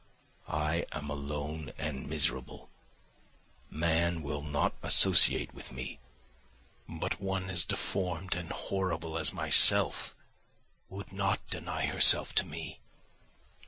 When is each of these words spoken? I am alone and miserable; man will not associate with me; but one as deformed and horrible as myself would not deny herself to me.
I 0.47 0.87
am 0.93 1.11
alone 1.11 1.73
and 1.77 2.07
miserable; 2.09 2.71
man 3.69 4.23
will 4.23 4.41
not 4.41 4.73
associate 4.81 5.53
with 5.53 5.71
me; 5.71 5.99
but 6.89 7.21
one 7.21 7.51
as 7.51 7.65
deformed 7.65 8.33
and 8.33 8.49
horrible 8.49 9.15
as 9.15 9.31
myself 9.31 10.15
would 10.89 11.13
not 11.13 11.47
deny 11.51 11.85
herself 11.85 12.33
to 12.41 12.45
me. 12.47 12.79